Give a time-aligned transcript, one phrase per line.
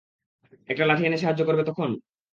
[0.69, 1.89] একটা লাঠি এনে সাহায্য করবে তখন?